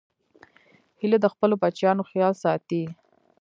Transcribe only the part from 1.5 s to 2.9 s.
بچیانو خیال ساتي